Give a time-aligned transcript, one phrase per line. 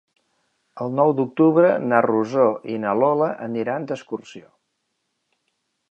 [0.85, 4.51] El nou d'octubre na Rosó i na Lola aniran d'excursió.